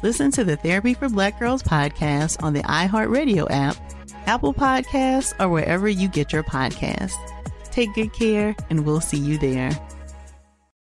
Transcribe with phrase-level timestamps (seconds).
[0.00, 3.76] Listen to the Therapy for Black Girls podcast on the iHeartRadio app,
[4.26, 7.16] Apple Podcasts, or wherever you get your podcasts.
[7.72, 9.76] Take good care, and we'll see you there.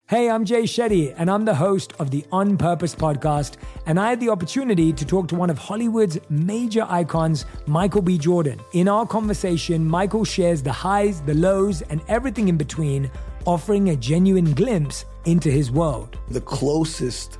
[0.08, 3.56] Hey, I'm Jay Shetty, and I'm the host of the On Purpose podcast.
[3.88, 8.20] And I had the opportunity to talk to one of Hollywood's major icons, Michael B.
[8.20, 8.62] Jordan.
[8.74, 13.10] In our conversation, Michael shares the highs, the lows, and everything in between,
[13.46, 16.20] offering a genuine glimpse into his world.
[16.30, 17.40] The closest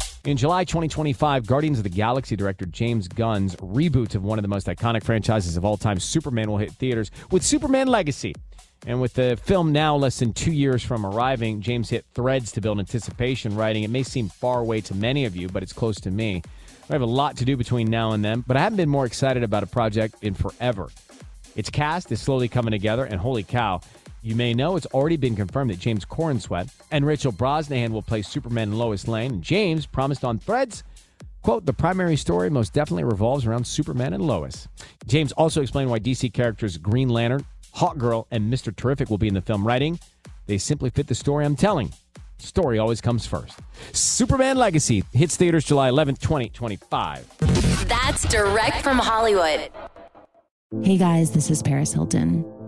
[0.23, 4.49] In July 2025, Guardians of the Galaxy director James Gunn's reboot of one of the
[4.49, 8.35] most iconic franchises of all time, Superman, will hit theaters with Superman Legacy.
[8.85, 12.61] And with the film now less than two years from arriving, James hit threads to
[12.61, 15.99] build anticipation, writing, It may seem far away to many of you, but it's close
[16.01, 16.43] to me.
[16.87, 19.07] I have a lot to do between now and then, but I haven't been more
[19.07, 20.89] excited about a project in forever.
[21.55, 23.81] Its cast is slowly coming together, and holy cow,
[24.21, 28.21] you may know it's already been confirmed that James Corenswet and Rachel Brosnahan will play
[28.21, 29.31] Superman and Lois Lane.
[29.33, 30.83] And James promised on threads
[31.41, 34.67] Quote, the primary story most definitely revolves around Superman and Lois.
[35.07, 37.45] James also explained why DC characters Green Lantern,
[37.75, 38.75] Hawkgirl, and Mr.
[38.75, 39.99] Terrific will be in the film writing.
[40.45, 41.91] They simply fit the story I'm telling.
[42.37, 43.57] Story always comes first.
[43.91, 47.87] Superman Legacy hits theaters July 11th, 2025.
[47.87, 49.69] That's direct from Hollywood.
[50.83, 52.45] Hey guys, this is Paris Hilton.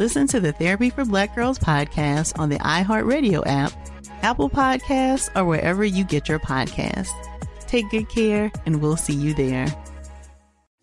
[0.00, 3.70] Listen to the Therapy for Black Girls podcast on the iHeartRadio app,
[4.22, 7.12] Apple Podcasts, or wherever you get your podcasts.
[7.66, 9.66] Take good care, and we'll see you there.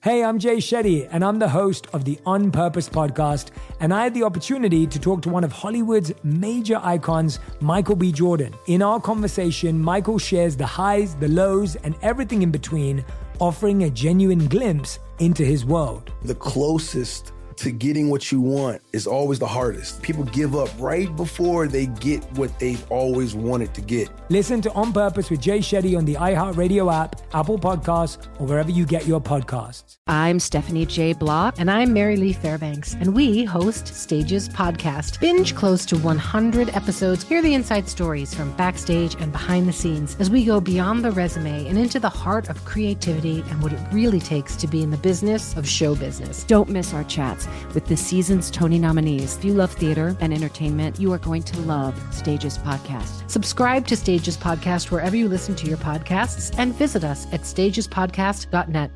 [0.03, 3.49] Hey, I'm Jay Shetty, and I'm the host of the On Purpose podcast.
[3.79, 8.11] And I had the opportunity to talk to one of Hollywood's major icons, Michael B.
[8.11, 8.53] Jordan.
[8.67, 13.03] In our conversation, Michael shares the highs, the lows, and everything in between,
[13.39, 16.13] offering a genuine glimpse into his world.
[16.21, 20.01] The closest to getting what you want is always the hardest.
[20.01, 24.09] People give up right before they get what they've always wanted to get.
[24.29, 28.69] Listen to On Purpose with Jay Shetty on the iHeartRadio app, Apple Podcasts, or wherever
[28.69, 29.97] you get your podcasts.
[30.07, 31.13] I'm Stephanie J.
[31.13, 31.55] Block.
[31.57, 32.93] And I'm Mary Lee Fairbanks.
[32.93, 35.19] And we host Stages Podcast.
[35.19, 37.23] Binge close to 100 episodes.
[37.23, 41.11] Hear the inside stories from backstage and behind the scenes as we go beyond the
[41.11, 44.91] resume and into the heart of creativity and what it really takes to be in
[44.91, 46.43] the business of show business.
[46.43, 49.37] Don't miss our chats with this season's Tony nominees.
[49.37, 53.29] If you love theater and entertainment, you are going to love Stages Podcast.
[53.29, 58.91] Subscribe to Stages Podcast wherever you listen to your podcasts and visit us at stagespodcast.net.